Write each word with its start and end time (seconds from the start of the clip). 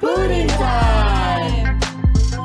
Pudding 0.00 0.48
time. 0.56 1.76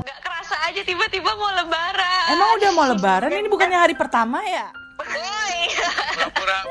Gak 0.04 0.20
kerasa 0.20 0.56
aja 0.68 0.82
tiba-tiba 0.84 1.32
mau 1.40 1.56
lebaran. 1.56 2.28
Emang 2.36 2.50
udah 2.60 2.70
mau 2.76 2.86
lebaran? 2.92 3.32
Ini 3.32 3.48
bukannya 3.48 3.80
hari 3.80 3.96
pertama 3.96 4.44
ya? 4.44 4.76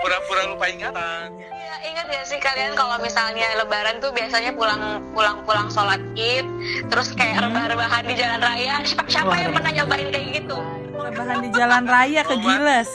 Pura-pura 0.05 0.43
lupa 0.53 0.69
ingatan 0.69 1.33
Ya, 1.41 1.75
ingat 1.89 2.05
gak 2.13 2.25
sih 2.29 2.37
kalian 2.37 2.77
kalau 2.77 3.01
misalnya 3.01 3.49
lebaran 3.57 3.97
tuh 4.05 4.13
biasanya 4.13 4.53
pulang 4.53 5.01
pulang 5.17 5.41
pulang 5.49 5.73
sholat 5.73 6.05
id, 6.13 6.45
terus 6.93 7.17
kayak 7.17 7.41
rebah-rebahan 7.41 8.05
di 8.05 8.15
jalan 8.21 8.45
raya. 8.45 8.85
Siapa, 8.85 9.09
siapa 9.09 9.33
Wah, 9.33 9.41
yang 9.41 9.53
pernah 9.57 9.73
nyobain 9.73 10.09
kayak 10.13 10.29
gitu? 10.45 10.57
Lebaran 10.93 11.39
di 11.41 11.51
jalan 11.57 11.85
raya 11.89 12.21
ke 12.29 12.37
Giles. 12.45 12.91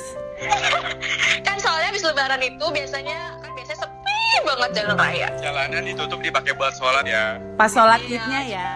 Kan 1.50 1.58
soalnya 1.58 1.90
habis 1.90 2.06
lebaran 2.06 2.42
itu 2.46 2.66
biasanya 2.70 3.39
sepi 4.40 4.48
banget 4.48 4.70
jalan 4.80 4.96
raya. 4.96 5.28
jalanan 5.44 5.84
ditutup 5.84 6.20
dipakai 6.24 6.56
buat 6.56 6.72
sholat 6.72 7.04
ya 7.04 7.36
Pas 7.60 7.68
sholat 7.68 8.00
idnya 8.08 8.42
ya. 8.48 8.68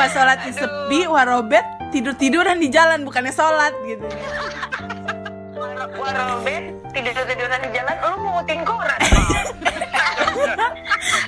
Pas 0.00 0.08
sholat 0.08 0.38
id 0.48 0.56
sepi, 0.56 1.04
warobet 1.04 1.64
tidur-tiduran 1.92 2.56
di 2.56 2.72
jalan 2.72 3.04
bukannya 3.04 3.32
sholat 3.34 3.76
gitu. 3.84 4.06
Warobet 5.98 6.72
tidur-tiduran 6.96 7.58
di 7.68 7.70
jalan, 7.76 7.94
lu 8.00 8.16
mungutin 8.22 8.64
koran. 8.64 8.96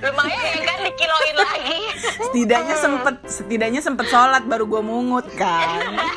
Lumayan 0.05 0.41
ya 0.41 0.61
kan 0.64 0.78
dikiloin 0.88 1.36
lagi. 1.36 1.80
Setidaknya 2.00 2.77
sempet, 2.80 3.14
setidaknya 3.28 3.80
sempet 3.84 4.06
sholat 4.08 4.42
baru 4.48 4.64
gua 4.64 4.80
mungut 4.80 5.28
kan. 5.36 5.69
Gitu. 5.84 6.00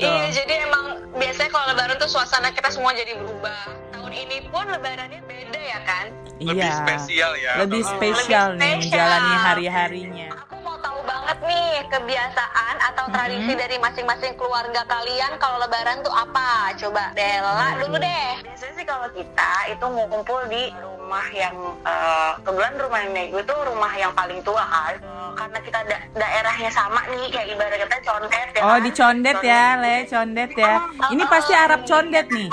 Iya, 0.00 0.28
jadi 0.28 0.68
emang 0.68 1.00
biasanya 1.16 1.48
kalau 1.48 1.72
lebaran 1.72 1.96
tuh 1.96 2.08
suasana 2.08 2.52
kita 2.52 2.68
semua 2.68 2.92
jadi 2.92 3.16
berubah. 3.16 3.72
Tahun 3.96 4.12
ini 4.12 4.44
pun 4.52 4.68
lebarannya 4.68 5.24
ya 5.70 5.80
kan? 5.82 6.06
lebih 6.40 6.64
Iya. 6.64 6.72
spesial 6.74 7.32
ya 7.36 7.52
Lebih 7.60 7.82
spesial 7.84 8.46
Lebih 8.50 8.58
nih 8.58 8.72
spesial. 8.80 8.80
menjalani 8.80 9.34
hari-harinya. 9.38 10.28
Aku 10.40 10.56
mau 10.58 10.76
tahu 10.78 11.00
banget 11.04 11.38
nih 11.42 11.68
kebiasaan 11.86 12.76
atau 12.82 13.04
tradisi 13.06 13.52
dari 13.54 13.76
masing-masing 13.76 14.32
keluarga 14.34 14.82
kalian 14.84 15.36
kalau 15.36 15.60
lebaran 15.60 16.00
tuh 16.00 16.10
apa? 16.10 16.72
Coba 16.74 17.12
Dela 17.12 17.76
dulu 17.76 18.00
deh. 18.00 18.28
Biasanya 18.40 18.72
sih 18.74 18.84
kalau 18.84 19.08
kita 19.12 19.52
itu 19.68 19.84
ngumpul 19.84 20.40
di 20.48 20.72
rumah 20.74 21.28
yang 21.30 21.52
eh, 21.84 22.32
kebetulan 22.40 22.74
rumah 22.78 23.00
nenek 23.04 23.26
gue 23.30 23.42
tuh 23.44 23.58
rumah 23.62 23.92
yang 23.94 24.12
paling 24.14 24.40
tua 24.40 24.64
kan. 24.64 24.94
Eh, 24.96 25.30
karena 25.36 25.58
kita 25.60 25.80
da- 25.84 26.06
daerahnya 26.14 26.70
sama 26.70 27.04
nih 27.06 27.28
kayak 27.28 27.48
ibarat 27.50 27.76
kita 27.78 27.96
condet 28.02 28.48
ya. 28.50 28.60
Oh 28.62 28.68
kan? 28.70 28.80
di 28.80 28.90
condet 28.90 29.38
ya, 29.42 29.64
Le, 29.76 29.96
condet 30.06 30.50
ya. 30.54 30.74
Ini 31.06 31.22
pasti 31.26 31.52
Arab 31.54 31.84
condet 31.84 32.26
nih. 32.28 32.48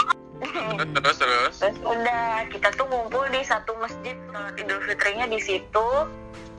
Terus 0.77 0.93
terus 0.93 1.17
terus 1.17 1.53
Terus 1.57 1.77
udah 1.81 2.23
kita 2.47 2.69
tuh 2.71 2.85
ngumpul 2.85 3.25
di 3.27 3.41
satu 3.41 3.73
masjid 3.77 4.13
sholat 4.29 4.53
Idul 4.55 4.81
Fitrinya 4.83 5.25
di 5.25 5.39
situ. 5.39 5.87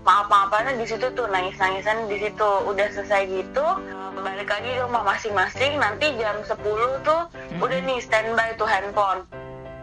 Maaf-maafannya 0.03 0.79
di 0.79 0.87
situ 0.87 1.07
tuh 1.13 1.27
nangis-nangisan 1.27 2.09
di 2.09 2.19
situ. 2.19 2.51
Udah 2.65 2.87
selesai 2.91 3.23
gitu 3.29 3.67
eh, 3.79 4.11
balik 4.19 4.49
lagi 4.49 4.71
ke 4.73 4.83
rumah 4.83 5.05
masing-masing. 5.05 5.77
Nanti 5.77 6.17
jam 6.17 6.41
10 6.41 6.57
tuh 7.03 7.23
udah 7.59 7.79
nih 7.79 7.99
standby 8.01 8.57
tuh 8.57 8.67
handphone. 8.67 9.23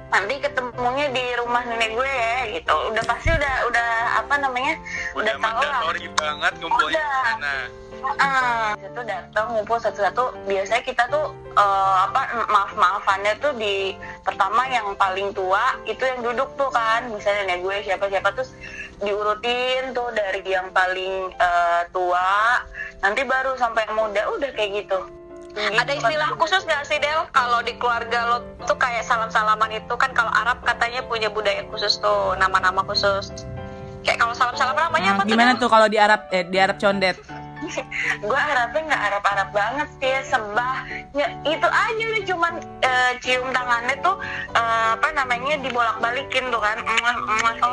Nanti 0.05 0.38
ketemunya 0.38 1.11
di 1.11 1.25
rumah 1.36 1.64
nenek 1.64 1.94
gue 1.94 2.08
ya 2.09 2.36
gitu. 2.53 2.75
Udah 2.89 3.03
pasti 3.03 3.30
udah 3.31 3.55
udah 3.67 3.88
apa 4.20 4.36
namanya? 4.38 4.75
udah 5.14 5.33
Udah 5.36 5.36
tahu 5.39 5.61
lah. 5.61 5.81
banget 6.16 6.53
ngumpulnya 6.59 6.95
Udah. 6.95 7.09
di 7.09 7.23
sana 7.23 7.55
Heeh. 8.05 8.70
Itu 8.95 9.03
datang 9.03 9.51
ngumpul 9.51 9.75
satu-satu. 9.75 10.47
Biasanya 10.47 10.79
kita 10.81 11.03
tuh 11.11 11.25
eh, 11.51 11.95
apa 12.07 12.47
maaf-maafannya 12.47 13.35
tuh 13.37 13.52
di 13.53 13.91
pertama 14.23 14.63
yang 14.65 14.95
paling 14.95 15.35
tua 15.35 15.75
itu 15.83 15.99
yang 15.99 16.23
duduk 16.23 16.47
tuh 16.55 16.71
kan. 16.71 17.11
Misalnya 17.11 17.43
nenek 17.43 17.59
gue 17.61 17.75
siapa-siapa 17.83 18.31
terus 18.31 18.55
diurutin 18.99 19.91
tuh 19.91 20.07
dari 20.15 20.39
yang 20.47 20.71
paling 20.71 21.27
eh, 21.29 21.81
tua 21.91 22.63
nanti 23.03 23.21
baru 23.21 23.59
sampai 23.59 23.83
yang 23.83 23.99
muda 23.99 24.21
udah 24.31 24.52
kayak 24.55 24.87
gitu. 24.87 24.99
Ada 25.55 25.87
Gitu. 25.87 26.03
istilah 26.03 26.35
khusus 26.35 26.63
gak 26.63 26.83
sih 26.83 26.99
Del? 26.99 27.27
Kalau 27.31 27.59
di 27.59 27.75
keluarga 27.75 28.27
lo 28.27 28.37
tuh 28.64 28.75
kayak 28.75 29.03
salam-salaman 29.03 29.71
itu 29.71 29.95
kan 29.95 30.11
kalau 30.11 30.27
Arab 30.31 30.59
katanya 30.64 30.99
punya 31.03 31.31
budaya 31.31 31.64
khusus 31.71 31.95
tuh, 31.99 32.36
nama-nama 32.36 32.83
khusus. 32.83 33.31
Kayak 34.03 34.20
kalau 34.20 34.36
salam-salaman 34.36 34.91
namanya 34.91 35.15
Hmm, 35.15 35.20
apa 35.20 35.23
gimana 35.25 35.52
tuh? 35.55 35.59
tuh 35.64 35.70
kalau 35.71 35.87
di 35.87 35.95
Arab 35.95 36.27
eh, 36.31 36.43
di 36.43 36.59
Arab 36.59 36.75
condet? 36.75 37.15
gue 38.26 38.39
harapnya 38.39 38.82
nggak 38.86 39.04
Arab-Arab 39.11 39.49
banget 39.52 39.88
sih 39.98 40.14
sembah 40.26 40.76
ya, 41.14 41.27
itu 41.43 41.67
aja 41.67 42.04
udah 42.05 42.23
cuman 42.26 42.54
eh, 42.82 43.11
cium 43.20 43.48
tangannya 43.52 43.95
tuh 44.02 44.16
eh, 44.52 44.88
apa 44.93 45.08
namanya 45.11 45.55
dibolak-balikin 45.60 46.52
tuh 46.52 46.61
kan 46.61 46.77
kayak 46.80 47.15
gitu 47.15 47.64
Oh, 47.65 47.71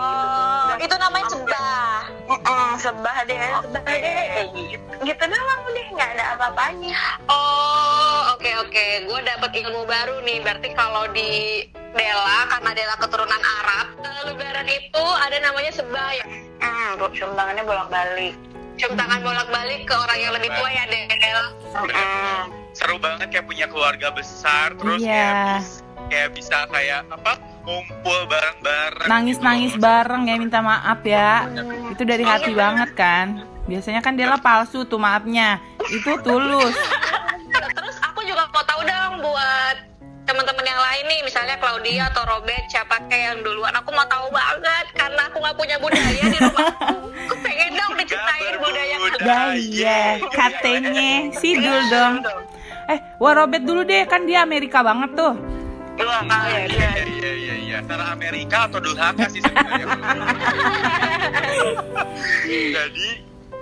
tuh. 0.71 0.79
itu 0.81 0.95
namanya 0.97 1.27
sembah. 1.29 1.97
Mm-mm, 2.23 2.69
sembah 2.79 3.17
deh 3.27 3.37
sembah 3.37 3.83
deh 3.85 4.45
gitu 4.55 4.93
gitu 5.03 5.25
doang 5.27 5.61
udah 5.67 5.87
nggak 5.93 6.11
ada 6.17 6.25
apa-apanya 6.37 6.97
Oh, 7.27 8.35
oke 8.35 8.51
oke. 8.63 8.87
Gue 9.07 9.21
dapet 9.23 9.51
ilmu 9.59 9.83
baru 9.85 10.23
nih. 10.23 10.39
Berarti 10.41 10.69
kalau 10.73 11.09
di 11.11 11.63
Dela, 11.93 12.49
karena 12.49 12.71
Dela 12.73 12.95
keturunan 12.97 13.43
Arab, 13.61 13.87
eh, 14.01 14.21
Lebaran 14.31 14.69
itu 14.69 15.05
ada 15.21 15.37
namanya 15.41 15.73
sembah 15.73 16.09
ya. 16.15 16.25
hmm, 16.63 16.91
tangannya 17.37 17.65
bolak-balik 17.67 18.35
Cium 18.75 18.93
tangan 18.93 19.21
bolak-balik 19.21 19.85
ke 19.85 19.95
orang 19.95 20.19
yang 20.19 20.33
lebih 20.33 20.49
tua 20.49 20.69
ya, 20.69 20.85
Del. 20.87 21.45
Mm-mm. 21.73 22.41
seru 22.73 22.97
banget 22.97 23.29
kayak 23.29 23.45
punya 23.45 23.67
keluarga 23.67 24.09
besar 24.11 24.73
terus 24.75 24.97
Iya. 24.99 25.13
kayak 25.13 25.37
bis- 25.55 25.81
kayak 26.09 26.29
bisa 26.33 26.57
kayak 26.67 27.01
apa 27.07 27.33
ngumpul 27.63 28.19
bareng-bareng 28.27 29.07
Nangis-nangis 29.07 29.73
gitu 29.73 29.83
bareng 29.83 30.23
ya 30.25 30.35
minta 30.35 30.59
maaf 30.59 31.01
ya. 31.03 31.47
Itu 31.93 32.03
dari 32.03 32.25
hati 32.25 32.53
banget 32.53 32.91
kan. 32.93 33.45
Biasanya 33.63 34.01
kan 34.01 34.17
Dela 34.17 34.35
palsu 34.37 34.83
tuh 34.83 34.97
maafnya. 34.97 35.61
Itu 35.87 36.17
tulus. 36.21 36.75
Terus 37.77 37.97
aku 38.03 38.25
juga 38.25 38.49
mau 38.49 38.65
tahu 38.65 38.81
dong 38.83 39.13
buat 39.21 39.77
teman-teman 40.33 40.65
yang 40.65 40.81
lain 40.81 41.05
nih, 41.13 41.21
misalnya 41.29 41.57
Claudia 41.61 42.09
atau 42.09 42.25
Robert, 42.25 42.65
siapa 42.73 43.05
kayak 43.05 43.37
yang 43.37 43.39
duluan. 43.45 43.69
Aku 43.77 43.93
mau 43.93 44.09
tahu 44.09 44.33
banget 44.33 44.87
karena 44.97 45.29
aku 45.29 45.37
nggak 45.45 45.57
punya 45.61 45.77
budaya 45.77 46.25
di 46.25 46.39
rumahku. 46.41 46.97
Aku 47.23 47.35
pengen 47.45 47.71
dong 47.77 47.93
diceritain 48.01 48.57
budaya 48.59 48.97
Gaya, 49.21 50.03
katanya 50.33 51.31
Sidul 51.37 51.81
dong. 51.93 52.25
Eh, 52.89 52.99
wah 53.21 53.33
Robert 53.37 53.63
dulu 53.63 53.85
deh 53.85 54.09
kan 54.09 54.25
dia 54.25 54.43
Amerika 54.43 54.81
banget 54.81 55.13
tuh. 55.15 55.37
Dua 55.93 56.25
kali 56.25 56.73
Iya 56.73 56.91
iya 56.97 57.05
iya 57.05 57.33
iya 57.37 57.55
iya. 57.63 57.75
Antara 57.85 58.11
Amerika 58.11 58.67
atau 58.67 58.81
Durhaka 58.81 59.29
sih 59.29 59.45
sebenarnya. 59.45 59.87
Jadi 62.75 63.09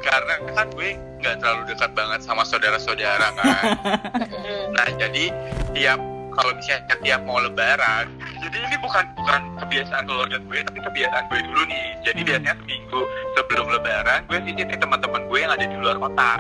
karena 0.00 0.34
kan 0.56 0.66
gue 0.72 0.90
nggak 1.20 1.36
terlalu 1.36 1.62
dekat 1.68 1.90
banget 1.92 2.20
sama 2.24 2.42
saudara-saudara 2.48 3.28
kan. 3.36 3.54
Nah 4.76 4.88
jadi 4.96 5.34
tiap 5.76 6.00
kalau 6.34 6.52
misalnya 6.54 6.96
tiap 7.02 7.20
mau 7.26 7.38
lebaran, 7.42 8.06
jadi 8.42 8.56
ini 8.70 8.76
bukan 8.82 9.04
bukan 9.18 9.40
kebiasaan 9.64 10.04
keluarga 10.06 10.38
gue, 10.38 10.58
tapi 10.66 10.78
kebiasaan 10.78 11.24
gue 11.30 11.40
dulu 11.46 11.62
nih. 11.66 11.86
Jadi 12.06 12.20
biasanya 12.26 12.54
seminggu 12.62 13.00
sebelum 13.36 13.66
lebaran, 13.70 14.20
gue 14.30 14.38
titip 14.46 14.78
teman-teman 14.78 15.22
gue 15.26 15.38
yang 15.38 15.52
ada 15.52 15.64
di 15.66 15.76
luar 15.76 15.96
kota. 15.98 16.32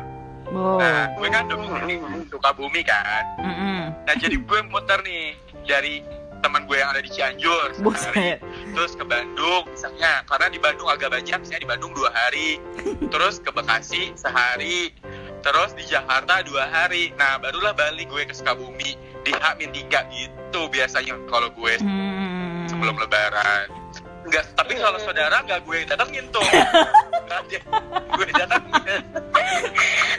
Oh. 0.50 0.82
Nah, 0.82 1.14
gue 1.14 1.28
kan 1.30 1.46
domisili 1.46 2.02
suka 2.26 2.50
bumi 2.54 2.82
kan. 2.82 3.22
Mm-mm. 3.38 3.80
Nah 4.06 4.14
jadi 4.18 4.34
gue 4.34 4.58
muter 4.66 4.98
nih 5.06 5.38
dari 5.62 6.02
teman 6.40 6.64
gue 6.64 6.76
yang 6.80 6.90
ada 6.90 7.04
di 7.04 7.10
Cianjur 7.12 7.76
sehari, 7.76 8.40
terus 8.72 8.96
ke 8.96 9.04
Bandung 9.04 9.68
misalnya 9.68 10.24
karena 10.24 10.48
di 10.48 10.56
Bandung 10.56 10.88
agak 10.88 11.12
banyak 11.12 11.36
misalnya 11.36 11.62
di 11.62 11.68
Bandung 11.68 11.92
dua 11.92 12.08
hari, 12.10 12.56
terus 13.12 13.38
ke 13.44 13.52
Bekasi 13.52 14.16
sehari, 14.16 14.90
terus 15.40 15.72
di 15.72 15.84
Jakarta 15.84 16.40
dua 16.42 16.64
hari. 16.66 17.12
Nah 17.16 17.36
barulah 17.36 17.72
balik 17.72 18.06
gue 18.06 18.22
ke 18.22 18.32
Sukabumi 18.32 18.94
di 19.20 19.32
H-3 19.32 19.68
gitu 20.08 20.60
biasanya 20.68 21.16
kalau 21.26 21.48
gue 21.50 21.74
Hmm. 21.80 22.64
sebelum 22.66 22.96
Lebaran. 22.96 23.68
Enggak, 24.20 24.44
tapi 24.52 24.76
kalau 24.76 25.00
saudara 25.00 25.40
nggak 25.42 25.64
gue 25.64 25.78
datengin 25.84 26.28
tuh. 26.30 26.44
Gue 28.10 28.26
datengin. 28.28 29.00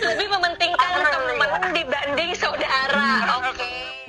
lebih 0.02 0.28
mementingkan 0.28 0.92
teman 1.06 1.50
dibanding 1.70 2.32
saudara. 2.34 3.30
Oke. 3.46 3.68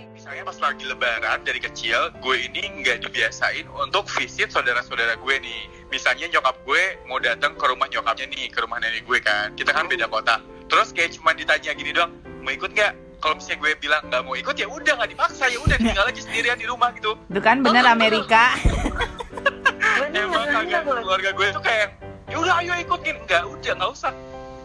Misalnya 0.08 0.42
pas 0.42 0.58
lagi 0.62 0.84
lebaran 0.86 1.38
dari 1.42 1.60
kecil, 1.60 2.08
gue 2.18 2.36
ini 2.40 2.80
nggak 2.80 3.02
dibiasain 3.02 3.66
untuk 3.68 4.06
visit 4.08 4.48
saudara-saudara 4.48 5.18
gue 5.18 5.34
nih. 5.38 5.62
Misalnya 5.90 6.30
nyokap 6.30 6.56
gue 6.62 6.82
mau 7.04 7.18
datang 7.18 7.52
ke 7.52 7.64
rumah 7.66 7.84
nyokapnya 7.86 8.26
nih, 8.28 8.48
ke 8.48 8.58
rumah 8.58 8.78
nenek 8.78 9.04
gue 9.04 9.18
kan. 9.18 9.52
Kita 9.52 9.70
kan 9.70 9.86
beda 9.86 10.06
kota. 10.08 10.40
Terus 10.72 10.88
kayak 10.90 11.10
cuma 11.12 11.36
ditanya 11.36 11.70
gini 11.76 11.92
doang, 11.92 12.12
mau 12.40 12.48
ikut 12.48 12.72
nggak? 12.72 12.92
Kalau 13.20 13.36
misalnya 13.36 13.58
gue 13.60 13.70
bilang 13.78 14.02
nggak 14.08 14.22
mau 14.24 14.34
ikut 14.34 14.56
ya 14.56 14.66
udah 14.66 14.92
nggak 14.96 15.10
dipaksa 15.12 15.44
ya 15.46 15.58
udah 15.60 15.76
tinggal 15.76 16.08
aja 16.08 16.20
sendirian 16.24 16.56
di 16.56 16.64
rumah 16.64 16.90
gitu. 16.96 17.12
Itu 17.28 17.38
kan 17.38 17.60
bener 17.60 17.84
Amerika. 17.84 18.56
Emang 20.16 20.48
kagak 20.48 20.82
keluarga 20.82 21.30
gue 21.30 21.46
tuh 21.52 21.62
kayak 21.62 21.86
ya 22.26 22.36
udah 22.40 22.54
ayo 22.64 22.72
ikutin 22.80 23.16
nggak 23.28 23.42
udah 23.44 23.72
nggak 23.76 23.90
usah 23.92 24.12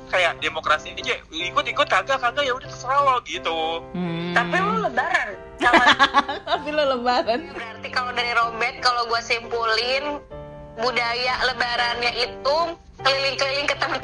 kayak 0.07 0.39
demokrasi 0.39 0.95
aja 0.95 1.19
ikut 1.27 1.65
ikut 1.67 1.87
kagak 1.87 2.15
kagak 2.17 2.47
ya 2.47 2.55
udah 2.55 2.67
terserah 2.71 2.99
lo 3.03 3.15
gitu 3.27 3.83
Hmm. 3.91 4.31
tapi 4.31 4.55
lu 4.55 4.75
lebaran 4.87 5.35
sama 5.59 5.83
Tapi 6.47 6.69
lo 6.71 6.83
lebaran. 6.95 7.39
Berarti 7.51 7.87
kalau 7.91 8.11
dari 8.15 8.31
Robert, 8.31 8.75
kalau 8.79 9.03
gue 9.11 9.19
simpulin 9.19 10.05
budaya 10.79 11.33
lebarannya 11.43 12.11
itu 12.23 12.57
keliling-keliling 13.07 13.67
ke 13.67 13.75
teman 13.79 13.97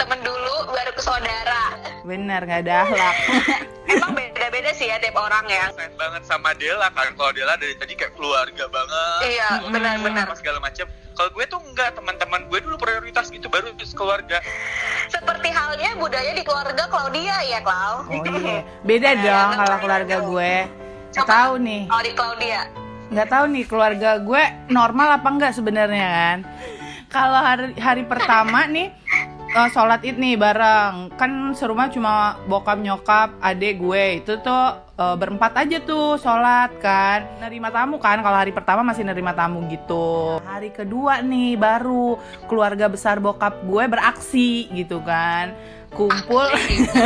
bener 2.14 2.42
nggak 2.46 2.62
ada 2.68 2.76
akhlak. 2.86 3.16
Emang 3.94 4.12
beda-beda 4.16 4.72
sih 4.76 4.88
ya 4.88 5.00
tiap 5.00 5.18
orang 5.18 5.44
ya. 5.48 5.72
Sayang 5.76 5.96
banget 5.96 6.24
sama 6.28 6.50
Dela 6.56 6.88
kan. 6.92 7.12
Kalau 7.16 7.32
Dela 7.32 7.56
dari 7.56 7.76
tadi 7.80 7.94
kayak 7.96 8.14
keluarga 8.16 8.66
banget. 8.70 9.20
Iya 9.40 9.50
benar-benar 9.68 10.30
apa 10.30 10.36
segala 10.38 10.60
macam 10.60 10.86
kalau 11.14 11.30
gue 11.30 11.46
tuh 11.46 11.60
enggak 11.62 11.94
teman-teman 11.94 12.42
gue 12.50 12.60
dulu 12.64 12.76
prioritas 12.80 13.28
gitu 13.32 13.48
baru 13.48 13.72
terus 13.76 13.96
keluarga. 13.96 14.40
Seperti 15.08 15.50
halnya 15.52 15.96
budaya 15.98 16.32
di 16.36 16.44
keluarga 16.44 16.84
Claudia 16.92 17.36
ya 17.48 17.60
Clau? 17.64 18.08
Oh 18.08 18.24
iya. 18.24 18.62
Beda 18.84 19.10
dong 19.20 19.50
kalau 19.58 19.78
keluarga 19.80 20.16
gue. 20.22 20.54
Nggak 21.14 21.28
tahu 21.30 21.54
nih. 21.62 21.84
kalau 21.90 22.04
di 22.04 22.14
Claudia. 22.14 22.62
Nggak 23.14 23.30
tahu 23.30 23.46
nih 23.52 23.66
keluarga 23.70 24.10
gue 24.18 24.44
normal 24.74 25.08
apa 25.22 25.28
enggak 25.30 25.54
sebenarnya 25.54 26.08
kan 26.08 26.38
kalau 27.14 27.38
hari 27.38 27.78
hari 27.78 28.04
pertama 28.10 28.66
nih 28.66 28.90
uh, 29.54 29.70
sholat 29.70 30.02
id 30.02 30.18
nih 30.18 30.36
bareng. 30.36 31.14
Kan 31.14 31.54
serumah 31.54 31.88
cuma 31.94 32.42
bokap 32.50 32.82
nyokap 32.82 33.38
adik 33.40 33.78
gue. 33.80 34.26
Itu 34.26 34.42
tuh 34.42 34.82
uh, 34.98 35.16
berempat 35.16 35.54
aja 35.62 35.78
tuh 35.86 36.18
sholat 36.18 36.74
kan. 36.82 37.30
Nerima 37.40 37.70
tamu 37.70 38.02
kan 38.02 38.20
kalau 38.26 38.38
hari 38.42 38.52
pertama 38.52 38.82
masih 38.82 39.06
nerima 39.06 39.32
tamu 39.38 39.62
gitu. 39.70 40.42
Hari 40.42 40.74
kedua 40.74 41.22
nih 41.22 41.56
baru 41.56 42.18
keluarga 42.50 42.90
besar 42.90 43.22
bokap 43.22 43.62
gue 43.64 43.84
beraksi 43.86 44.68
gitu 44.74 45.00
kan. 45.06 45.54
Kumpul 45.94 46.50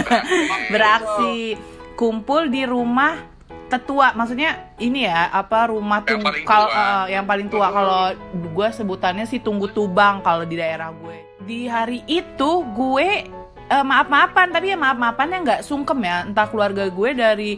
beraksi. 0.73 1.59
Kumpul 1.99 2.47
di 2.53 2.63
rumah 2.63 3.36
tetua 3.67 4.15
maksudnya 4.15 4.71
ini 4.79 5.03
ya 5.03 5.27
apa 5.29 5.71
rumah 5.71 5.99
Yang 6.01 6.09
tunggu 6.09 6.27
paling 6.31 6.45
tua. 6.47 6.67
eh, 6.71 7.05
yang 7.13 7.25
paling 7.27 7.47
tua. 7.51 7.67
Kalau 7.71 8.01
gue 8.31 8.67
sebutannya 8.71 9.25
sih 9.27 9.39
tunggu 9.43 9.67
tubang 9.71 10.23
kalau 10.23 10.47
di 10.47 10.55
daerah 10.55 10.89
gue. 10.91 11.17
Di 11.43 11.67
hari 11.67 12.03
itu 12.07 12.63
gue 12.71 13.27
eh, 13.67 13.83
maaf 13.83 14.07
maafan 14.07 14.55
tapi 14.55 14.71
ya 14.71 14.77
maaf 14.79 14.95
maafannya 14.95 15.37
nggak 15.43 15.61
sungkem 15.63 15.99
ya. 16.01 16.23
Entah 16.23 16.47
keluarga 16.47 16.87
gue 16.87 17.09
dari 17.11 17.51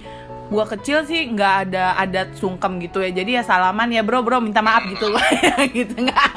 gue 0.49 0.65
kecil 0.67 1.05
sih 1.05 1.29
nggak 1.29 1.53
ada 1.63 1.93
adat 1.95 2.33
sungkem 2.33 2.81
gitu 2.81 2.99
ya. 2.99 3.13
Jadi 3.13 3.37
ya 3.37 3.43
salaman 3.43 3.85
ya 3.87 4.01
bro 4.01 4.19
bro 4.19 4.37
minta 4.37 4.59
maaf 4.59 4.81
gitu. 4.83 5.13
Gitu 5.69 5.93
nggak. 5.93 6.29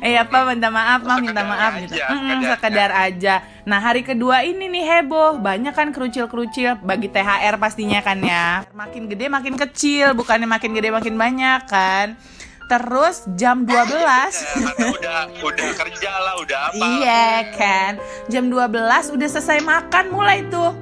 Eh 0.00 0.16
apa 0.16 0.48
minta 0.48 0.68
maaf 0.68 1.00
mah 1.00 1.18
minta 1.18 1.42
maaf 1.42 1.76
gitu. 1.78 1.92
aja, 1.92 2.08
Mm, 2.08 2.20
sekedar. 2.40 2.50
sekedar 2.50 2.90
aja. 2.90 3.34
nah 3.64 3.78
hari 3.78 4.00
kedua 4.00 4.40
ini 4.40 4.64
nih 4.66 4.84
heboh. 4.96 5.36
Banyak 5.38 5.72
kan 5.72 5.88
kerucil 5.90 6.24
kerucil 6.24 6.80
bagi 6.80 7.06
THR 7.06 7.56
pastinya 7.56 8.00
kan 8.00 8.16
ya. 8.18 8.64
Makin 8.70 9.06
gede 9.06 9.28
makin 9.28 9.54
kecil 9.54 10.12
bukannya 10.12 10.44
makin 10.46 10.72
gede 10.72 10.88
makin 10.88 11.14
banyak 11.14 11.60
kan. 11.64 12.16
Terus 12.64 13.28
jam 13.34 13.68
12 13.68 13.92
karena 13.92 14.88
udah 14.88 15.18
udah 15.38 15.68
kerja 15.74 16.10
lah 16.16 16.34
udah 16.40 16.60
apa. 16.66 16.80
Iya 16.80 17.28
kan. 17.52 17.92
Jam 18.26 18.48
12 18.48 18.72
udah 19.10 19.28
selesai 19.30 19.60
makan 19.60 20.04
mulai 20.08 20.48
tuh 20.48 20.72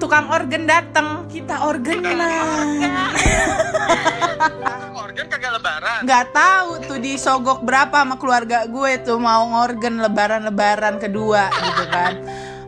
Tukang 0.00 0.32
organ 0.32 0.64
datang 0.64 1.28
Kita 1.28 1.68
organan. 1.68 2.16
Organ. 4.96 5.26
Kagak 5.28 5.52
lebaran. 5.60 6.00
Nggak 6.08 6.26
tahu 6.32 6.70
tuh 6.88 6.98
disogok 6.98 7.60
berapa 7.60 7.92
sama 7.92 8.16
keluarga 8.16 8.64
gue 8.64 8.92
tuh 9.04 9.20
Mau 9.20 9.52
ngorgan 9.52 10.00
lebaran-lebaran 10.00 10.96
kedua 10.96 11.52
gitu 11.52 11.84
kan. 11.92 12.12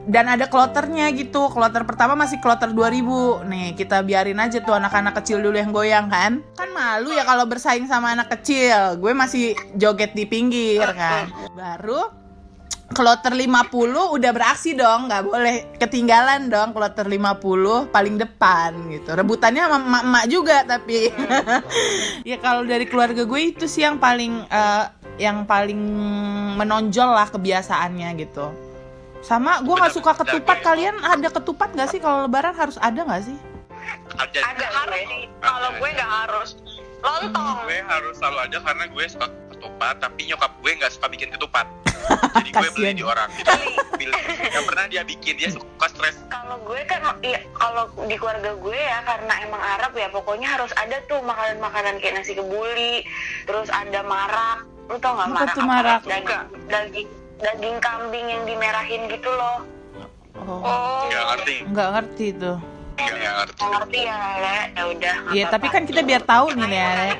Dan 0.04 0.28
ada 0.28 0.50
kloternya 0.50 1.08
gitu. 1.16 1.48
Kloter 1.48 1.88
pertama 1.88 2.12
masih 2.18 2.42
kloter 2.42 2.68
2000 2.68 3.48
nih 3.48 3.66
kita 3.78 4.04
biarin 4.04 4.36
aja 4.42 4.60
tuh 4.60 4.76
anak-anak 4.76 5.16
kecil 5.22 5.40
dulu 5.40 5.56
yang 5.56 5.72
goyang 5.72 6.12
kan? 6.12 6.44
Kan 6.58 6.68
malu 6.76 7.14
ya 7.14 7.24
kalau 7.24 7.48
bersaing 7.48 7.88
sama 7.88 8.12
anak 8.12 8.28
kecil. 8.36 9.00
Gue 9.00 9.16
masih 9.16 9.56
joget 9.78 10.12
di 10.12 10.28
pinggir 10.28 10.84
kan? 10.92 11.32
Baru 11.56 12.12
kloter 12.92 13.34
50 13.34 13.72
udah 13.92 14.30
beraksi 14.32 14.76
dong 14.76 15.08
nggak 15.08 15.22
boleh 15.24 15.56
ketinggalan 15.76 16.52
dong 16.52 16.76
kloter 16.76 17.08
50 17.08 17.90
paling 17.90 18.16
depan 18.20 18.70
gitu. 18.92 19.16
Rebutannya 19.16 19.64
sama 19.66 19.76
emak-emak 19.82 20.24
juga 20.30 20.56
tapi 20.64 21.08
ya 22.30 22.36
kalau 22.38 22.62
dari 22.64 22.86
keluarga 22.86 23.24
gue 23.24 23.40
itu 23.40 23.64
sih 23.66 23.82
yang 23.84 23.98
paling 23.98 24.46
eh, 24.46 24.84
yang 25.20 25.44
paling 25.44 25.80
menonjol 26.56 27.12
lah 27.12 27.28
kebiasaannya 27.28 28.08
gitu. 28.20 28.48
Sama 29.22 29.62
gue 29.62 29.74
nggak 29.74 29.94
suka 29.94 30.12
ketupat. 30.18 30.58
kalian 30.62 30.98
ada 31.02 31.28
ketupat 31.30 31.74
nggak 31.74 31.88
sih? 31.90 32.00
Kalau 32.02 32.26
lebaran 32.26 32.54
harus 32.54 32.78
ada 32.80 33.00
nggak 33.02 33.22
sih? 33.22 33.38
Ada 34.18 34.38
agak 34.54 34.70
harus 34.70 35.00
kalau 35.42 35.68
gue 35.78 35.88
nggak 35.90 36.12
harus. 36.26 36.50
Lontong. 37.02 37.66
Gue 37.66 37.78
harus 37.82 38.14
selalu 38.14 38.38
ada 38.46 38.58
karena 38.62 38.84
gue 38.86 39.04
suka 39.10 39.26
ketupat 39.62 39.94
tapi 40.02 40.26
nyokap 40.26 40.50
gue 40.58 40.72
nggak 40.74 40.90
suka 40.90 41.06
bikin 41.06 41.30
ketupat. 41.30 41.70
Jadi 42.34 42.50
gue 42.50 42.68
beli 42.74 42.90
di 42.98 43.04
orang. 43.06 43.30
Gitu 43.30 44.10
Beli. 44.10 44.18
yang 44.50 44.66
pernah 44.66 44.84
dia 44.90 45.02
bikin 45.06 45.38
dia 45.38 45.54
suka 45.54 45.86
stres. 45.86 46.18
Kalau 46.26 46.58
gue 46.66 46.82
kan 46.90 46.98
ya 47.22 47.38
kalau 47.54 47.86
di 48.10 48.18
keluarga 48.18 48.58
gue 48.58 48.74
ya 48.74 48.98
karena 49.06 49.34
emang 49.46 49.62
Arab 49.62 49.94
ya 49.94 50.10
pokoknya 50.10 50.50
harus 50.50 50.74
ada 50.74 50.98
tuh 51.06 51.22
makanan-makanan 51.22 52.02
kayak 52.02 52.18
nasi 52.18 52.34
kebuli 52.34 53.06
terus 53.46 53.70
ada 53.70 54.02
marak. 54.02 54.66
Lu 54.90 54.98
tau 54.98 55.14
nggak 55.14 55.30
marak? 55.30 55.56
marak? 55.62 56.00
daging 56.10 56.42
daging 56.66 57.08
daging 57.38 57.76
kambing 57.78 58.26
yang 58.26 58.42
dimerahin 58.42 59.06
gitu 59.06 59.30
loh. 59.30 59.62
Oh. 60.42 60.58
Oh. 60.58 61.02
Nggak 61.06 61.24
ngerti. 61.30 61.56
Nggak 61.70 61.88
ngerti 61.94 62.26
tuh. 62.34 62.58
Nggak 62.98 63.14
nggak 63.14 63.34
ngerti. 63.38 63.62
Nggak 63.62 63.70
ngerti 63.78 63.98
ya 64.02 64.18
Le? 64.18 64.58
ya 64.74 64.82
udah 64.90 65.14
Iya 65.30 65.44
tapi 65.54 65.66
kan 65.70 65.82
kita 65.86 66.02
biar 66.02 66.22
tahu 66.26 66.50
nih 66.58 66.66
ya 66.74 66.88
Le. 66.98 67.10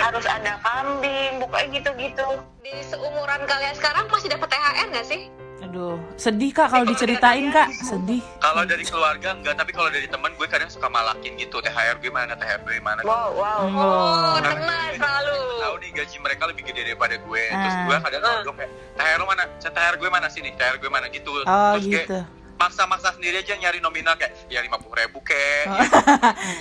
Harus 0.00 0.24
ada 0.24 0.52
kambing 0.60 1.32
pokoknya 1.38 1.68
gitu-gitu. 1.74 2.28
Di 2.60 2.72
seumuran 2.82 3.44
kalian 3.44 3.74
sekarang 3.74 4.08
masih 4.08 4.28
dapat 4.28 4.48
THR 4.48 4.86
nggak 4.88 5.06
sih? 5.06 5.22
Aduh, 5.60 6.00
sedih 6.16 6.50
kak 6.50 6.72
kalau 6.72 6.82
diceritain 6.84 7.52
kak, 7.52 7.68
sedih. 7.76 8.24
kalau 8.38 8.64
dari 8.64 8.80
keluarga 8.80 9.28
enggak 9.30 9.54
tapi 9.54 9.70
kalau 9.70 9.86
dari 9.86 10.08
teman 10.08 10.32
gue 10.32 10.48
kadang 10.48 10.66
suka 10.66 10.88
malakin 10.88 11.36
gitu 11.36 11.60
THR 11.60 12.00
gue 12.00 12.08
mana 12.08 12.32
THR 12.32 12.64
gue 12.64 12.80
mana 12.80 13.04
wow 13.04 13.28
wow. 13.30 13.60
Oh 13.60 13.70
Oh, 13.70 14.36
teman 14.40 14.96
selalu. 14.96 15.36
tahu 15.60 15.74
nih 15.78 15.90
gaji 15.94 16.16
mereka 16.18 16.42
lebih 16.46 16.64
gede 16.64 16.82
daripada 16.86 17.14
gue. 17.14 17.42
Terus 17.46 17.76
Ah. 17.76 17.84
gue 17.84 17.96
kadang 18.00 18.20
ngomong 18.40 18.56
kayak 18.56 18.70
THR 18.96 19.16
lo 19.16 19.26
mana? 19.26 19.44
THR 19.60 19.94
gue 19.94 20.08
mana 20.10 20.26
sini? 20.26 20.48
THR 20.50 20.76
gue 20.78 20.90
mana? 20.90 21.06
Gitu. 21.06 21.28
Oh 21.28 21.44
terus 21.76 21.84
kayak 21.86 22.08
gitu. 22.08 22.18
maksa-maksa 22.56 23.08
sendiri 23.14 23.36
aja 23.38 23.52
nyari 23.54 23.80
nominal 23.80 24.16
kayak 24.16 24.36
ya 24.48 24.60
lima 24.60 24.76
puluh 24.76 24.96
ribu 24.96 25.20
kek. 25.20 25.64
Oh. 25.70 25.76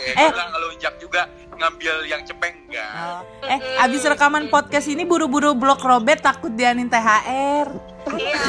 ya, 0.01 0.12
Eh. 0.13 0.27
gue 0.27 0.44
ngelunjak 0.45 0.94
juga 0.97 1.24
ngambil 1.59 1.95
yang 2.06 2.21
cepeng 2.23 2.56
enggak 2.65 2.91
Oh. 2.91 3.21
Eh, 3.44 3.59
abis 3.79 4.01
rekaman 4.03 4.47
podcast 4.47 4.88
ini 4.88 5.03
buru-buru 5.03 5.51
blok 5.51 5.81
Robert 5.81 6.19
takut 6.19 6.50
dianin 6.50 6.88
THR. 6.88 7.67
iya 8.15 8.39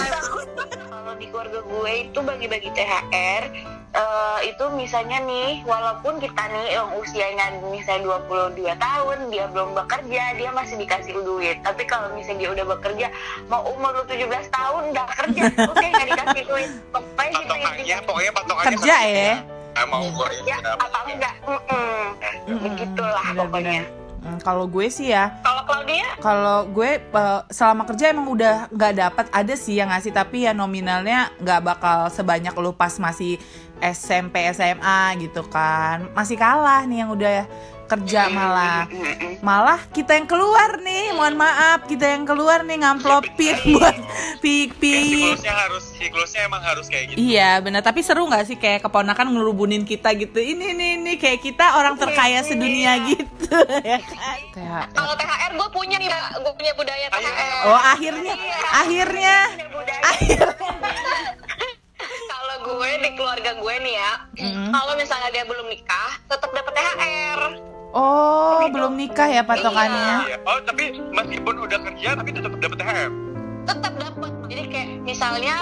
kalau 0.86 1.14
di 1.16 1.26
keluarga 1.26 1.60
gue 1.60 1.92
itu 2.00 2.18
bagi-bagi 2.20 2.70
THR 2.70 3.42
eh, 3.90 4.38
itu 4.46 4.64
misalnya 4.72 5.18
nih 5.20 5.60
walaupun 5.62 6.16
kita 6.16 6.42
nih 6.48 6.66
yang 6.72 6.88
usianya 6.94 7.44
misalnya 7.66 8.22
22 8.22 8.62
tahun 8.76 9.18
dia 9.28 9.44
belum 9.48 9.74
bekerja 9.74 10.22
dia 10.34 10.50
masih 10.50 10.78
dikasih 10.78 11.12
duit 11.18 11.58
tapi 11.60 11.82
kalau 11.84 12.14
misalnya 12.14 12.40
dia 12.40 12.50
udah 12.52 12.66
bekerja 12.70 13.06
mau 13.46 13.66
umur 13.66 13.90
lu 13.92 14.04
17 14.06 14.30
tahun 14.48 14.82
udah 14.90 15.06
kerja 15.10 15.42
oke 15.66 15.82
nggak 15.82 16.08
dikasih 16.08 16.44
duit 16.46 16.70
pokoknya 16.88 17.70
gitu 17.80 18.02
pokoknya 18.06 18.32
patokannya 18.32 18.68
Kerja 18.70 18.96
ya? 19.04 19.34
Mau 19.90 20.06
umur 20.06 20.30
ya 20.46 20.58
apa 20.62 20.98
enggak 21.10 21.34
Mm-mm. 21.42 22.58
begitulah 22.62 23.26
pokoknya. 23.34 23.82
Hmm, 24.20 24.36
kalau 24.44 24.68
gue 24.68 24.84
sih 24.92 25.16
ya, 25.16 25.32
kalau 25.40 25.64
Claudia? 25.64 26.04
kalau 26.20 26.58
gue 26.68 27.00
selama 27.48 27.88
kerja 27.88 28.12
emang 28.12 28.28
udah 28.36 28.68
nggak 28.68 28.92
dapat 29.00 29.26
ada 29.32 29.54
sih 29.56 29.80
yang 29.80 29.88
ngasih 29.88 30.12
tapi 30.12 30.44
ya 30.44 30.52
nominalnya 30.52 31.32
nggak 31.40 31.60
bakal 31.64 32.12
sebanyak 32.12 32.52
lu 32.60 32.76
pas 32.76 33.00
masih 33.00 33.40
SMP 33.80 34.44
SMA 34.52 35.16
gitu 35.24 35.40
kan. 35.48 36.04
Masih 36.12 36.36
kalah 36.36 36.84
nih 36.84 37.00
yang 37.00 37.10
udah 37.16 37.48
kerja 37.90 38.22
malah. 38.28 38.86
malah 39.40 39.80
kita 39.90 40.14
yang 40.14 40.24
keluar 40.24 40.78
nih 40.78 41.10
mohon 41.10 41.34
maaf 41.34 41.84
kita 41.84 42.06
yang 42.08 42.22
keluar 42.22 42.62
nih 42.62 42.78
ngamplopin 42.78 43.56
buat 43.74 43.96
pik 44.38 44.76
pik. 44.76 45.34
Siklusnya 45.36 45.54
harus 45.56 45.84
siklusnya 45.92 46.40
emang 46.44 46.60
harus 46.60 46.86
kayak 46.86 47.10
gitu. 47.10 47.18
Iya 47.18 47.58
benar 47.58 47.80
tapi 47.80 48.00
seru 48.00 48.24
nggak 48.24 48.44
sih 48.44 48.56
kayak 48.56 48.80
keponakan 48.82 49.26
ngerubunin 49.30 49.82
kita 49.82 50.14
gitu? 50.14 50.38
Ini 50.38 50.66
nih 50.70 50.90
ini 50.96 51.12
kayak 51.16 51.40
kita 51.40 51.74
orang 51.74 51.96
terkaya 51.96 52.40
sedunia 52.40 52.94
gitu 53.04 53.58
ya 53.84 53.98
kan? 53.98 54.38
THR. 54.50 54.84
kalau 54.92 55.14
THR 55.14 55.50
gue 55.52 55.68
punya 55.70 55.96
nih 55.96 56.06
Mbak. 56.06 56.22
gue 56.38 56.52
punya 56.54 56.72
budaya 56.72 57.06
THR 57.08 57.62
oh 57.64 57.80
akhirnya 57.80 58.34
akhirnya 58.72 59.36
kalau 62.30 62.56
gue 62.62 62.90
di 62.98 63.10
keluarga 63.12 63.50
gue 63.54 63.74
nih 63.80 63.94
ya 63.94 64.12
Mm. 64.32 64.72
kalau 64.72 64.96
misalnya 64.96 65.28
dia 65.28 65.44
belum 65.44 65.68
nikah 65.68 66.16
tetap 66.24 66.48
dapat 66.48 66.72
THR 66.72 67.40
oh 67.92 68.62
belum 68.66 68.94
nikah 68.94 69.28
ya 69.28 69.42
patokannya? 69.42 70.14
Iya. 70.24 70.36
oh 70.42 70.58
tapi 70.62 70.82
meskipun 71.10 71.54
udah 71.60 71.78
kerja 71.82 72.08
tapi 72.14 72.30
tetap 72.30 72.52
dapat 72.54 72.76
THR 72.76 73.10
tetap 73.62 73.92
dapat 73.94 74.30
jadi 74.46 74.62
kayak 74.66 74.88
misalnya 75.02 75.56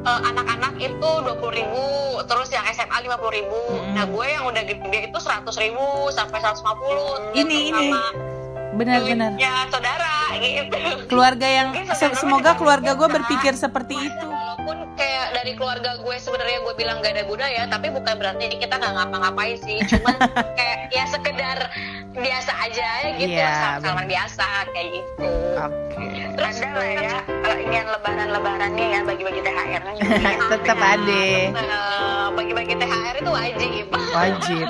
eh, 0.00 0.20
anak-anak 0.24 0.74
itu 0.76 1.10
dua 1.20 1.50
ribu 1.50 1.84
terus 2.22 2.48
yang 2.48 2.62
SMA 2.68 2.96
lima 3.00 3.16
ribu. 3.18 3.58
Mm. 3.72 3.92
nah 3.92 4.04
gue 4.04 4.26
yang 4.26 4.44
udah 4.44 4.62
gede 4.62 4.98
itu 5.04 5.18
seratus 5.18 5.56
ribu 5.56 5.82
sampai 6.10 6.38
150 6.38 7.34
Ini, 7.34 7.56
ini. 7.70 7.88
benar-benar 8.70 9.34
ya 9.34 9.66
saudara 9.66 10.30
gitu. 10.36 10.78
Keluarga 11.06 11.42
yang 11.44 11.68
se- 11.90 12.14
semoga 12.14 12.54
keluarga 12.54 12.94
gue 12.94 13.08
berpikir 13.10 13.52
seperti 13.52 13.98
itu. 14.00 14.26
walaupun 14.26 14.79
kayak 15.00 15.26
dari 15.32 15.52
keluarga 15.54 15.96
gue 15.96 16.16
sebenarnya 16.16 16.58
gue 16.60 16.74
bilang 16.76 17.00
gak 17.00 17.16
ada 17.16 17.24
budaya 17.24 17.62
tapi 17.66 17.88
bukan 17.88 18.14
berarti 18.14 18.52
kita 18.52 18.74
nggak 18.74 18.92
ngapa-ngapain 18.92 19.56
sih 19.58 19.80
cuman 19.88 20.16
kayak 20.58 20.78
ya 20.90 21.04
sekedar 21.06 21.58
biasa 22.12 22.52
aja 22.60 22.88
gitu 23.16 23.40
salam 23.40 23.80
salaman 23.80 24.06
biasa 24.06 24.46
kayak 24.70 24.88
gitu 24.92 25.28
Oke. 25.56 26.04
terus 26.34 26.56
ada 26.58 26.72
lah 26.74 26.90
ya 26.92 27.16
kalau 27.40 27.56
inian 27.58 27.86
lebaran-lebarannya 27.88 28.86
ya 28.90 29.00
bagi-bagi 29.02 29.40
THR 29.40 29.82
ya. 29.96 30.04
Tetap 30.50 30.78
ada. 30.78 31.22
eh, 31.24 31.48
bagi-bagi 32.30 32.74
THR 32.76 33.14
itu 33.16 33.30
wajib 33.30 33.84
Wajib. 34.18 34.66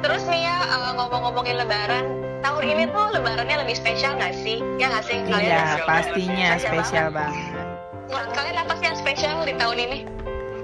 terus 0.00 0.22
nih 0.26 0.42
ya 0.42 0.56
eh, 0.66 0.92
ngomong-ngomongin 0.94 1.56
lebaran 1.56 2.04
tahun 2.40 2.64
ini 2.66 2.84
tuh 2.86 3.06
lebarannya 3.10 3.56
lebih 3.58 3.72
spesial 3.74 4.12
nggak 4.14 4.34
sih 4.36 4.60
ya 4.76 4.90
nggak 4.90 5.04
sih 5.04 5.16
kalian 5.22 5.40
Iya, 5.40 5.62
spesial 5.64 5.86
pastinya 5.86 6.48
banget. 6.50 6.60
spesial 6.60 7.08
banget. 7.08 7.53
Menurut 8.08 8.30
kalian 8.36 8.56
apa 8.60 8.72
sih 8.78 8.84
yang 8.88 8.98
spesial 8.98 9.44
di 9.44 9.54
tahun 9.56 9.78
ini? 9.78 9.98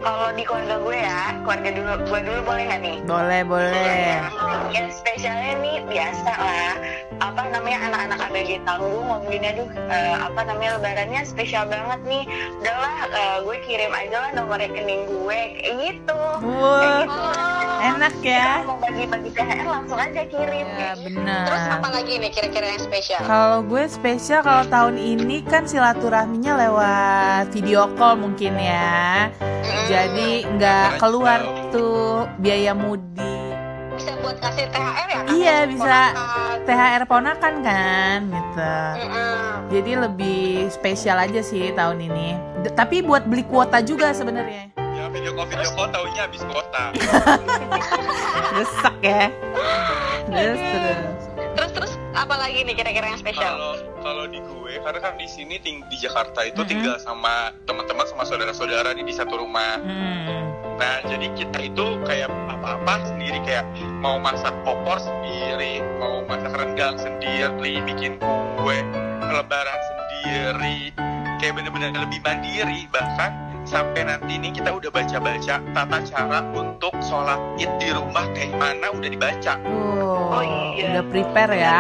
Kalau 0.01 0.33
di 0.33 0.43
keluarga 0.49 0.77
gue 0.81 0.97
ya 0.97 1.21
keluarga 1.45 1.71
dulu 1.77 1.93
gue 2.09 2.21
dulu 2.25 2.41
boleh 2.45 2.63
nggak 2.73 2.81
nih? 2.81 2.97
Boleh, 3.05 3.41
boleh. 3.45 4.17
yang 4.73 4.89
spesialnya 4.89 5.61
nih 5.61 5.77
biasa 5.85 6.33
lah 6.33 6.75
namanya 7.71 7.87
anak-anak 7.87 8.19
ABG 8.35 8.51
tanggung 8.67 9.07
ngomongin 9.07 9.43
aduh 9.47 9.69
eh, 9.71 10.17
apa 10.19 10.41
namanya 10.43 10.71
lebarannya 10.75 11.23
spesial 11.23 11.71
banget 11.71 12.01
nih 12.03 12.25
udahlah 12.59 12.95
eh, 13.07 13.37
gue 13.47 13.57
kirim 13.63 13.93
aja 13.95 14.17
lah 14.19 14.31
nomor 14.35 14.59
rekening 14.59 15.07
gue 15.07 15.39
kayak 15.55 15.75
gitu 15.79 16.19
Wah, 16.43 16.81
Kayak 16.83 16.95
gitu. 17.07 17.23
enak 17.81 18.15
ya. 18.21 18.43
Kita 18.43 18.67
mau 18.67 18.77
bagi-bagi 18.77 19.31
THR 19.31 19.67
langsung 19.67 19.99
aja 20.01 20.23
kirim 20.27 20.67
Ya, 20.73 20.93
benar. 20.99 21.43
terus 21.47 21.65
apa 21.71 21.89
lagi 21.93 22.13
nih 22.19 22.31
kira-kira 22.33 22.67
yang 22.69 22.83
spesial 22.83 23.21
Kalau 23.23 23.59
gue 23.63 23.83
spesial 23.87 24.41
kalau 24.43 24.65
tahun 24.67 24.97
ini 24.99 25.37
kan 25.47 25.63
silaturahminya 25.65 26.53
lewat 26.59 27.45
video 27.55 27.87
call 27.95 28.19
mungkin 28.19 28.59
ya. 28.59 29.31
Mm, 29.39 29.85
Jadi 29.87 30.31
nggak 30.51 30.99
keluar 30.99 31.39
tuh 31.71 32.27
biaya 32.37 32.75
mudik. 32.75 33.31
Bisa 34.01 34.13
buat 34.17 34.37
kasih 34.39 34.65
THR 34.67 34.81
ya 35.07 35.19
kan 35.21 35.25
Iya, 35.31 35.57
bisa. 35.67 36.01
Ponakan. 36.09 36.57
THR 36.63 37.03
ponakan 37.05 37.55
kan 37.61 38.19
gitu. 38.27 38.73
Mm-mm. 38.97 39.53
Jadi 39.71 39.93
lebih 39.95 40.43
spesial 40.69 41.19
aja 41.19 41.41
sih 41.41 41.71
tahun 41.71 41.99
ini. 42.03 42.29
D- 42.61 42.73
tapi 42.73 43.01
buat 43.01 43.23
beli 43.23 43.45
kuota 43.45 43.79
juga 43.81 44.11
sebenarnya. 44.11 44.73
Ya 44.75 45.05
video 45.07 45.33
call 45.33 45.47
video 45.47 45.71
call 45.71 45.89
taunya 45.89 46.23
habis 46.23 46.43
kuota. 46.43 46.85
Desak 48.57 48.97
ya. 49.01 49.29
Terus 50.27 50.59
terus. 50.59 50.99
terus 51.51 51.71
terus 51.73 51.93
apa 52.13 52.35
lagi 52.37 52.63
nih 52.63 52.75
kira-kira 52.75 53.07
yang 53.07 53.19
spesial 53.19 53.43
Kalau 53.49 53.73
kalau 54.01 54.25
di 54.25 54.39
gue 54.41 54.75
karena 54.81 54.99
kan 54.99 55.15
di 55.15 55.27
sini 55.27 55.59
ting 55.59 55.83
di 55.87 55.97
Jakarta 55.99 56.41
itu 56.43 56.57
Mhm. 56.59 56.69
tinggal 56.69 56.97
sama 56.97 57.53
teman-teman 57.65 58.07
sama 58.07 58.23
saudara-saudara 58.25 58.91
nih 58.93 59.05
di 59.05 59.13
satu 59.13 59.35
rumah. 59.37 59.77
Hmm. 59.77 60.70
Nah, 60.81 61.05
jadi 61.05 61.29
kita 61.37 61.59
itu 61.61 61.87
kayak 62.09 62.33
apa-apa 62.49 63.05
sendiri 63.05 63.37
kayak 63.45 63.69
mau 64.01 64.17
masak 64.17 64.57
opor 64.65 64.97
sendiri, 64.97 65.85
mau 66.01 66.25
masak 66.25 66.57
rendang 66.57 66.97
sendiri, 66.97 67.85
bikin 67.85 68.17
kue 68.57 68.81
lebaran 69.29 69.81
sendiri. 69.85 70.89
Kayak 71.37 71.61
bener-bener 71.61 71.93
lebih 72.01 72.25
mandiri 72.25 72.89
bahkan 72.89 73.33
sampai 73.69 74.09
nanti 74.09 74.41
ini 74.41 74.57
kita 74.57 74.73
udah 74.73 74.89
baca-baca 74.89 75.61
tata 75.61 75.99
cara 76.09 76.41
untuk 76.57 76.97
sholat 77.05 77.37
id 77.61 77.69
di 77.77 77.93
rumah 77.93 78.25
kayak 78.33 78.57
mana 78.57 78.89
udah 78.97 79.09
dibaca. 79.13 79.61
Oh, 79.69 80.33
Oh, 80.33 80.43
iya. 80.77 80.97
udah 80.97 81.05
prepare 81.13 81.55
ya. 81.61 81.79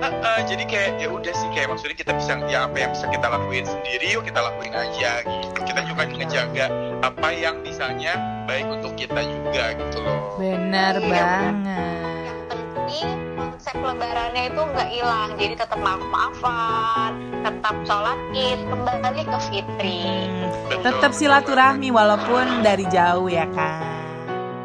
Nah, 0.00 0.12
eh, 0.12 0.40
jadi 0.48 0.64
kayak 0.64 0.90
ya 1.04 1.08
udah 1.12 1.34
sih 1.36 1.48
kayak 1.52 1.68
maksudnya 1.68 1.96
kita 2.00 2.12
bisa 2.16 2.32
ya 2.48 2.64
apa 2.64 2.76
yang 2.80 2.90
bisa 2.96 3.06
kita 3.12 3.26
lakuin 3.28 3.64
sendiri 3.68 4.06
yuk 4.08 4.24
kita 4.24 4.40
lakuin 4.40 4.72
aja 4.72 5.20
gitu. 5.20 5.60
Kita 5.66 5.80
juga 5.84 6.02
ngejaga 6.08 6.66
apa 7.00 7.28
yang 7.30 7.60
misalnya 7.60 8.16
baik 8.44 8.66
untuk 8.66 8.92
kita 8.94 9.20
juga 9.20 9.64
gitu 9.74 9.98
loh. 10.00 10.20
Bener 10.36 10.94
Iya, 10.96 11.08
banget. 11.08 11.54
yang 12.22 12.40
penting 12.46 13.08
konsep 13.34 13.76
lebarannya 13.76 14.42
itu 14.46 14.62
nggak 14.62 14.88
hilang 14.90 15.30
jadi 15.34 15.54
tetap 15.56 15.78
maaf 15.78 16.02
maafan 16.06 17.12
tetap 17.40 17.76
sholat 17.82 18.18
id 18.30 18.60
kembali 18.62 19.22
ke 19.22 19.38
fitri 19.44 20.02
Hmm, 20.26 20.50
Betul, 20.66 20.82
tetap 20.82 21.10
betul 21.10 21.18
silaturahmi 21.18 21.88
walaupun 21.90 22.44
dari 22.60 22.84
jauh 22.86 23.26
ya 23.26 23.46
kan. 23.48 24.02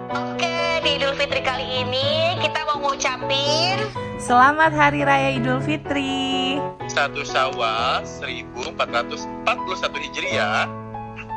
oke 0.10 0.56
di 0.82 0.98
idul 0.98 1.14
fitri 1.14 1.42
kali 1.42 1.66
ini 1.82 2.08
kita 2.38 2.60
mau 2.66 2.80
ngucapin 2.82 3.80
Selamat 4.18 4.70
Hari 4.72 5.02
Raya 5.02 5.34
Idul 5.34 5.58
Fitri. 5.60 6.54
Satu 6.86 7.26
Syawal 7.26 8.06
1441 8.06 9.42
Hijriah. 9.98 10.70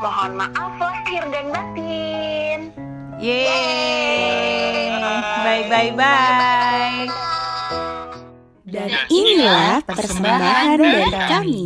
Mohon 0.04 0.36
maaf 0.36 0.76
lahir 0.76 1.24
dan 1.32 1.48
batin 1.48 2.60
Yeay. 3.24 4.92
Bye 5.40 5.64
bye 5.72 5.90
bye. 5.96 7.08
Dan 8.68 8.90
inilah 9.08 9.80
persembahan 9.88 10.76
dari 10.76 11.08
kami. 11.24 11.64